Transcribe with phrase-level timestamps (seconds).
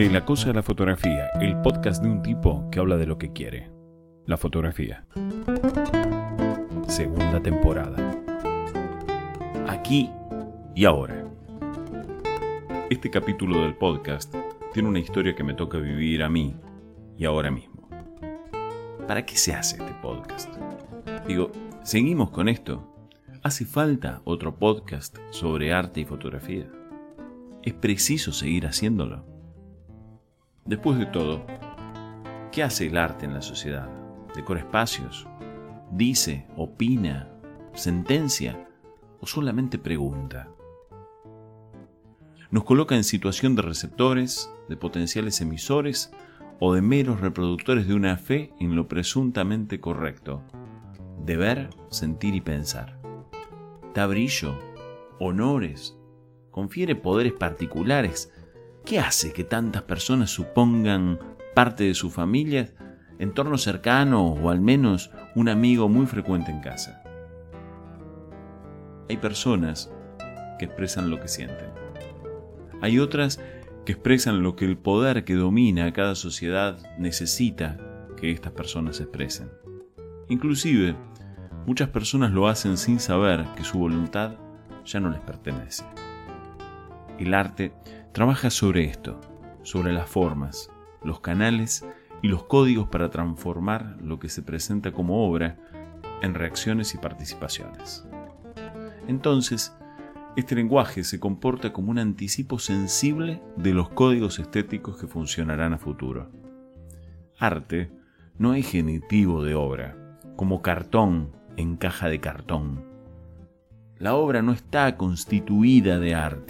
[0.00, 3.18] De la cosa de la fotografía, el podcast de un tipo que habla de lo
[3.18, 3.70] que quiere.
[4.24, 5.04] La fotografía.
[6.88, 8.10] Segunda temporada.
[9.68, 10.08] Aquí
[10.74, 11.26] y ahora.
[12.88, 14.34] Este capítulo del podcast
[14.72, 16.56] tiene una historia que me toca vivir a mí
[17.18, 17.86] y ahora mismo.
[19.06, 20.48] ¿Para qué se hace este podcast?
[21.28, 23.06] Digo, ¿seguimos con esto?
[23.42, 26.64] ¿Hace falta otro podcast sobre arte y fotografía?
[27.62, 29.29] ¿Es preciso seguir haciéndolo?
[30.70, 31.44] Después de todo,
[32.52, 33.88] ¿qué hace el arte en la sociedad?
[34.36, 35.26] ¿Decora espacios?
[35.90, 37.28] ¿Dice, opina,
[37.74, 38.68] sentencia
[39.18, 40.48] o solamente pregunta?
[42.52, 46.12] Nos coloca en situación de receptores, de potenciales emisores
[46.60, 50.44] o de meros reproductores de una fe en lo presuntamente correcto,
[51.24, 52.96] de ver, sentir y pensar.
[53.92, 54.56] Da brillo,
[55.18, 55.98] honores,
[56.52, 58.32] confiere poderes particulares
[58.90, 61.20] ¿Qué hace que tantas personas supongan
[61.54, 62.72] parte de su familia,
[63.20, 67.00] entorno cercano o al menos un amigo muy frecuente en casa?
[69.08, 69.92] Hay personas
[70.58, 71.68] que expresan lo que sienten.
[72.82, 73.40] Hay otras
[73.86, 77.78] que expresan lo que el poder que domina a cada sociedad necesita
[78.16, 79.52] que estas personas expresen.
[80.28, 80.96] Inclusive,
[81.64, 84.32] muchas personas lo hacen sin saber que su voluntad
[84.84, 85.84] ya no les pertenece.
[87.20, 87.72] El arte
[88.12, 89.20] trabaja sobre esto,
[89.62, 90.70] sobre las formas,
[91.02, 91.86] los canales
[92.22, 95.58] y los códigos para transformar lo que se presenta como obra
[96.22, 98.06] en reacciones y participaciones.
[99.08, 99.74] Entonces,
[100.36, 105.78] este lenguaje se comporta como un anticipo sensible de los códigos estéticos que funcionarán a
[105.78, 106.30] futuro.
[107.38, 107.90] Arte
[108.38, 109.96] no es genitivo de obra,
[110.36, 112.84] como cartón en caja de cartón.
[113.98, 116.49] La obra no está constituida de arte,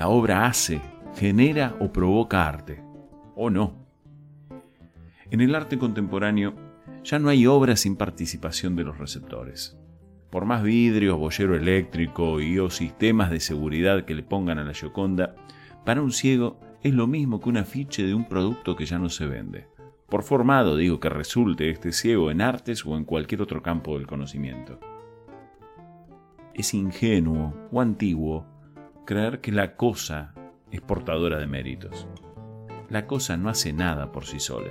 [0.00, 0.80] la obra hace,
[1.14, 2.82] genera o provoca arte,
[3.36, 3.86] o no.
[5.30, 6.54] En el arte contemporáneo
[7.04, 9.78] ya no hay obra sin participación de los receptores.
[10.30, 14.72] Por más vidrio, bollero eléctrico y o sistemas de seguridad que le pongan a la
[14.72, 15.34] Gioconda,
[15.84, 19.10] para un ciego es lo mismo que un afiche de un producto que ya no
[19.10, 19.68] se vende.
[20.08, 24.06] Por formado digo que resulte este ciego en artes o en cualquier otro campo del
[24.06, 24.80] conocimiento.
[26.54, 28.46] Es ingenuo o antiguo
[29.10, 30.34] creer que la cosa
[30.70, 32.06] es portadora de méritos.
[32.90, 34.70] La cosa no hace nada por sí sola.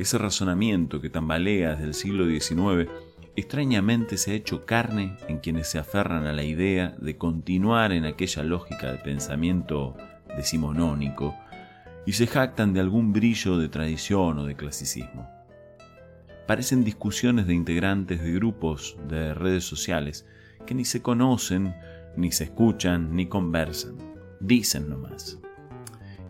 [0.00, 2.90] Ese razonamiento que tambalea desde el siglo XIX
[3.36, 8.04] extrañamente se ha hecho carne en quienes se aferran a la idea de continuar en
[8.04, 9.96] aquella lógica de pensamiento
[10.36, 11.36] decimonónico
[12.04, 15.30] y se jactan de algún brillo de tradición o de clasicismo.
[16.48, 20.26] Parecen discusiones de integrantes de grupos de redes sociales
[20.66, 21.76] que ni se conocen
[22.16, 23.96] ni se escuchan, ni conversan,
[24.40, 25.40] dicen nomás.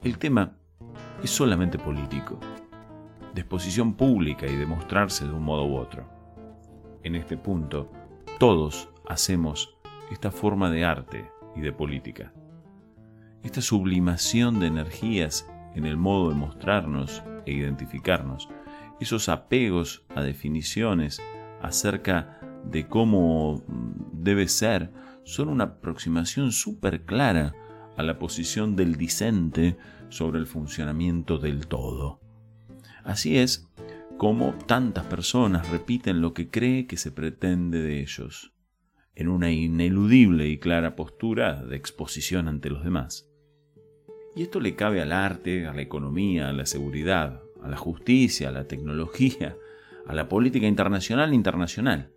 [0.03, 0.57] El tema
[1.23, 2.39] es solamente político,
[3.35, 6.09] de exposición pública y demostrarse de un modo u otro.
[7.03, 7.91] En este punto,
[8.39, 9.77] todos hacemos
[10.11, 12.33] esta forma de arte y de política.
[13.43, 18.49] Esta sublimación de energías en el modo de mostrarnos e identificarnos,
[18.99, 21.21] esos apegos a definiciones
[21.63, 23.63] acerca de cómo
[24.13, 24.91] debe ser
[25.27, 27.53] son una aproximación súper clara
[27.97, 29.77] a la posición del disente
[30.09, 32.21] sobre el funcionamiento del todo.
[33.03, 33.69] Así es
[34.17, 38.55] como tantas personas repiten lo que cree que se pretende de ellos,
[39.17, 43.29] en una ineludible y clara postura de exposición ante los demás.
[44.37, 48.51] Y esto le cabe al arte, a la economía, a la seguridad, a la justicia,
[48.51, 49.57] a la tecnología,
[50.07, 52.13] a la política internacional internacional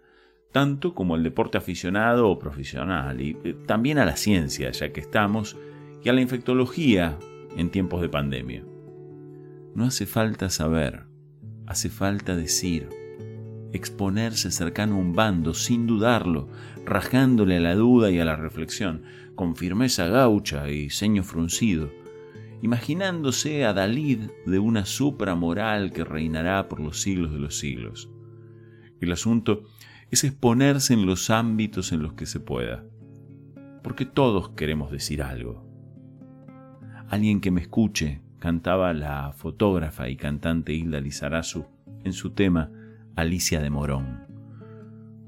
[0.52, 5.00] tanto como al deporte aficionado o profesional, y eh, también a la ciencia, ya que
[5.00, 5.58] estamos,
[6.04, 7.18] y a la infectología
[7.56, 8.64] en tiempos de pandemia.
[9.76, 11.04] No hace falta saber,
[11.68, 12.90] hace falta decir,
[13.74, 16.48] exponerse cercano a un bando sin dudarlo,
[16.86, 19.04] rajándole a la duda y a la reflexión,
[19.36, 21.92] con firmeza gaucha y ceño fruncido,
[22.62, 28.10] imaginándose a Dalid de una supramoral que reinará por los siglos de los siglos.
[29.00, 29.64] El asunto
[30.12, 32.84] es exponerse en los ámbitos en los que se pueda.
[33.84, 35.66] Porque todos queremos decir algo.
[37.10, 41.66] Alguien que me escuche, cantaba la fotógrafa y cantante Hilda Lizarazu
[42.04, 42.72] en su tema
[43.16, 44.26] Alicia de Morón.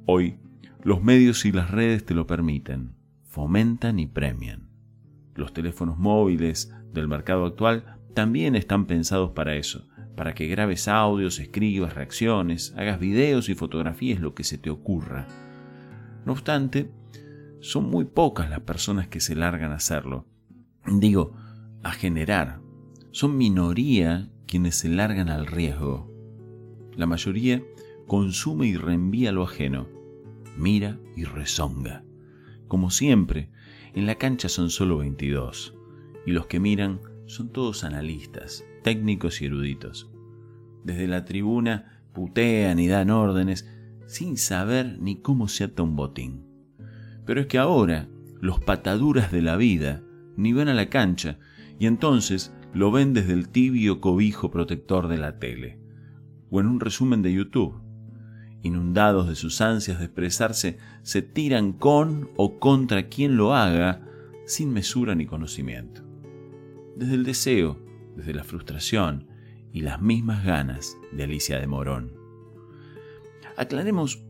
[0.05, 0.37] Hoy,
[0.83, 4.69] los medios y las redes te lo permiten, fomentan y premian.
[5.35, 11.39] Los teléfonos móviles del mercado actual también están pensados para eso, para que grabes audios,
[11.39, 15.27] escribas reacciones, hagas videos y fotografías lo que se te ocurra.
[16.25, 16.91] No obstante,
[17.59, 20.25] son muy pocas las personas que se largan a hacerlo.
[20.85, 21.33] Digo,
[21.83, 22.59] a generar
[23.11, 26.09] Son minoría quienes se largan al riesgo.
[26.95, 27.61] La mayoría
[28.07, 29.87] consume y reenvía lo ajeno,
[30.57, 32.03] mira y rezonga.
[32.67, 33.49] Como siempre,
[33.93, 35.75] en la cancha son solo 22,
[36.25, 40.11] y los que miran son todos analistas, técnicos y eruditos.
[40.83, 43.69] Desde la tribuna putean y dan órdenes
[44.05, 46.45] sin saber ni cómo se ata un botín.
[47.25, 48.09] Pero es que ahora
[48.41, 50.03] los pataduras de la vida
[50.35, 51.39] ni van a la cancha
[51.79, 55.79] y entonces lo ven desde el tibio cobijo protector de la tele
[56.49, 57.81] o en un resumen de YouTube.
[58.61, 64.05] Inundados de sus ansias de expresarse, se tiran con o contra quien lo haga
[64.45, 66.10] sin mesura ni conocimiento.
[67.01, 67.83] Desde el deseo,
[68.15, 69.27] desde la frustración
[69.73, 72.13] y las mismas ganas de Alicia de Morón.
[73.57, 74.23] Aclaremos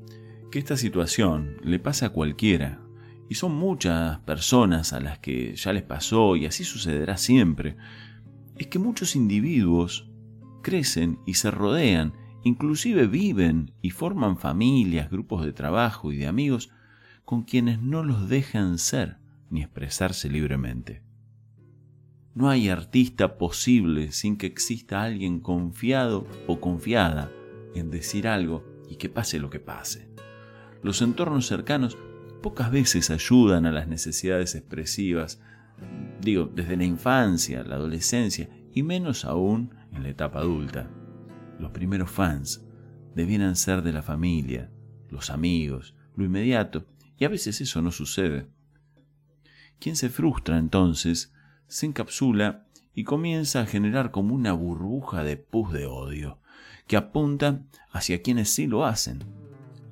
[0.54, 2.80] que esta situación le pasa a cualquiera,
[3.28, 7.76] y son muchas personas a las que ya les pasó y así sucederá siempre,
[8.58, 10.10] es que muchos individuos
[10.64, 12.14] crecen y se rodean,
[12.46, 16.70] inclusive viven y forman familias, grupos de trabajo y de amigos
[17.26, 19.18] con quienes no los dejan ser
[19.50, 21.11] ni expresarse libremente.
[22.34, 27.30] No hay artista posible sin que exista alguien confiado o confiada
[27.76, 30.10] en decir algo y que pase lo que pase.
[30.82, 31.98] Los entornos cercanos
[32.42, 35.42] pocas veces ayudan a las necesidades expresivas,
[36.22, 40.90] digo, desde la infancia, la adolescencia y menos aún en la etapa adulta.
[41.60, 42.66] Los primeros fans
[43.14, 44.72] debieran ser de la familia,
[45.10, 46.88] los amigos, lo inmediato,
[47.18, 48.48] y a veces eso no sucede.
[49.80, 51.34] Quien se frustra entonces
[51.72, 56.38] se encapsula y comienza a generar como una burbuja de pus de odio,
[56.86, 59.24] que apunta hacia quienes sí lo hacen.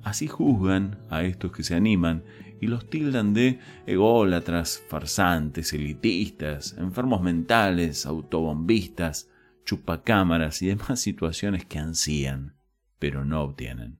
[0.02, 2.22] Así juzgan a estos que se animan
[2.60, 9.30] y los tildan de ególatras, farsantes, elitistas, enfermos mentales, autobombistas,
[9.64, 12.56] chupacámaras y demás situaciones que ansían,
[12.98, 13.98] pero no obtienen.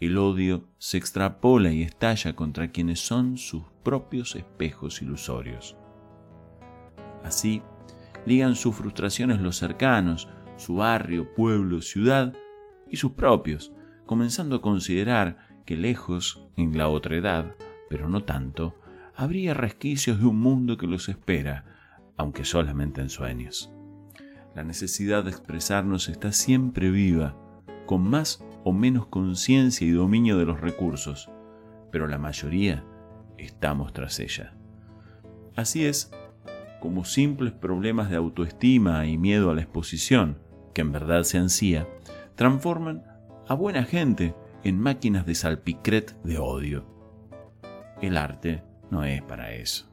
[0.00, 5.76] El odio se extrapola y estalla contra quienes son sus propios espejos ilusorios.
[7.28, 7.60] Así,
[8.24, 12.32] ligan sus frustraciones los cercanos, su barrio, pueblo, ciudad
[12.88, 13.70] y sus propios,
[14.06, 15.36] comenzando a considerar
[15.66, 17.54] que lejos, en la otra edad,
[17.90, 18.80] pero no tanto,
[19.14, 21.66] habría resquicios de un mundo que los espera,
[22.16, 23.70] aunque solamente en sueños.
[24.54, 27.36] La necesidad de expresarnos está siempre viva,
[27.84, 31.28] con más o menos conciencia y dominio de los recursos,
[31.92, 32.82] pero la mayoría
[33.36, 34.54] estamos tras ella.
[35.56, 36.10] Así es
[36.80, 40.38] como simples problemas de autoestima y miedo a la exposición,
[40.74, 41.88] que en verdad se ansía,
[42.34, 43.02] transforman
[43.48, 44.34] a buena gente
[44.64, 46.84] en máquinas de salpicret de odio.
[48.00, 49.90] El arte no es para eso,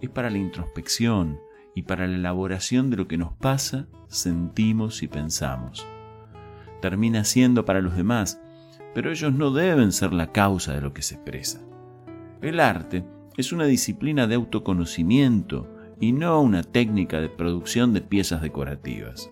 [0.00, 1.40] es para la introspección
[1.74, 5.86] y para la elaboración de lo que nos pasa, sentimos y pensamos.
[6.80, 8.40] Termina siendo para los demás,
[8.94, 11.60] pero ellos no deben ser la causa de lo que se expresa.
[12.42, 13.04] El arte
[13.36, 15.68] es una disciplina de autoconocimiento
[16.00, 19.30] y no una técnica de producción de piezas decorativas.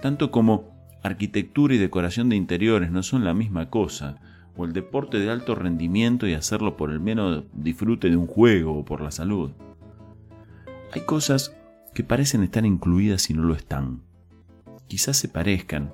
[0.00, 0.72] Tanto como
[1.02, 4.18] arquitectura y decoración de interiores no son la misma cosa,
[4.56, 8.78] o el deporte de alto rendimiento y hacerlo por el menos disfrute de un juego
[8.78, 9.50] o por la salud.
[10.92, 11.56] Hay cosas
[11.94, 14.02] que parecen estar incluidas y no lo están.
[14.88, 15.92] Quizás se parezcan,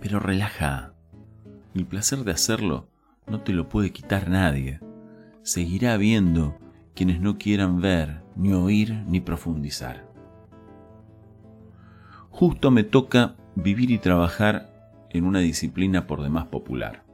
[0.00, 0.92] pero relaja.
[1.74, 2.88] El placer de hacerlo
[3.26, 4.80] no te lo puede quitar nadie.
[5.42, 6.58] Seguirá habiendo
[6.94, 10.06] quienes no quieran ver, ni oír, ni profundizar.
[12.30, 14.70] Justo me toca vivir y trabajar
[15.10, 17.04] en una disciplina por demás popular.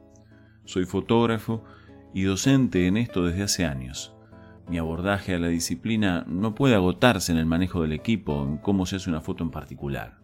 [0.65, 1.63] Soy fotógrafo
[2.13, 4.13] y docente en esto desde hace años.
[4.67, 8.85] Mi abordaje a la disciplina no puede agotarse en el manejo del equipo, en cómo
[8.85, 10.19] se hace una foto en particular.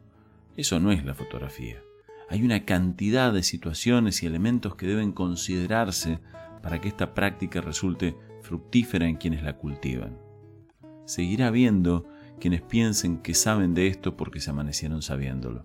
[0.56, 1.82] Eso no es la fotografía.
[2.30, 6.20] Hay una cantidad de situaciones y elementos que deben considerarse
[6.62, 10.29] para que esta práctica resulte fructífera en quienes la cultivan.
[11.10, 12.06] Seguirá habiendo
[12.40, 15.64] quienes piensen que saben de esto porque se amanecieron sabiéndolo.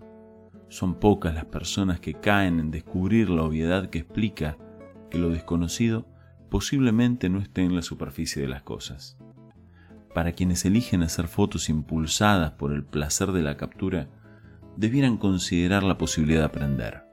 [0.69, 4.57] Son pocas las personas que caen en descubrir la obviedad que explica
[5.11, 6.07] que lo desconocido
[6.49, 9.19] posiblemente no esté en la superficie de las cosas.
[10.15, 14.09] Para quienes eligen hacer fotos impulsadas por el placer de la captura,
[14.77, 17.03] debieran considerar la posibilidad de aprender,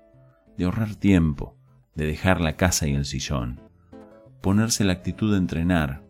[0.57, 1.59] de ahorrar tiempo,
[1.95, 3.61] de dejar la casa y el sillón,
[4.41, 6.03] ponerse la actitud de entrenar,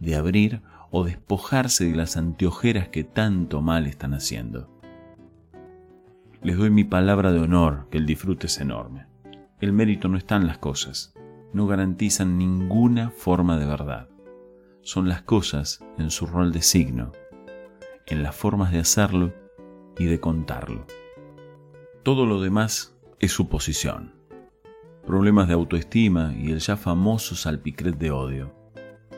[0.00, 0.60] de abrir
[0.92, 4.70] o despojarse de las anteojeras que tanto mal están haciendo.
[6.42, 9.06] Les doy mi palabra de honor que el disfrute es enorme.
[9.58, 11.14] El mérito no está en las cosas,
[11.54, 14.08] no garantizan ninguna forma de verdad.
[14.82, 17.12] Son las cosas en su rol de signo.
[18.06, 19.32] en las formas de hacerlo
[19.96, 20.86] y de contarlo.
[22.02, 24.12] Todo lo demás es suposición.
[25.06, 28.61] Problemas de autoestima y el ya famoso salpicret de odio.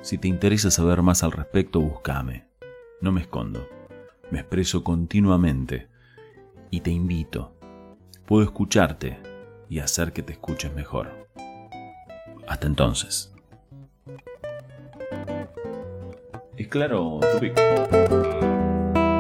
[0.05, 2.45] Si te interesa saber más al respecto, búscame.
[3.01, 3.67] No me escondo.
[4.31, 5.89] Me expreso continuamente
[6.69, 7.55] y te invito.
[8.27, 9.19] Puedo escucharte
[9.71, 11.27] y hacer que te escuches mejor.
[12.47, 13.33] Hasta entonces.
[16.59, 17.59] Es claro, Tupic.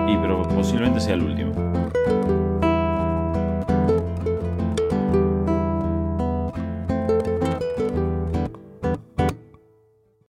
[0.06, 1.63] Y pero posiblemente sea el último.